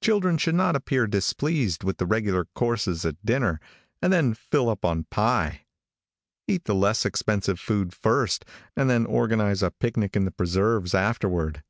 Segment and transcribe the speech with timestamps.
[0.00, 3.58] Children should not appear displeased with the regular courses at dinner,
[4.00, 5.62] and then fill up on pie.
[6.46, 8.44] Eat the less expensive food first,
[8.76, 11.64] and then organize a picnic in the preserves afterward.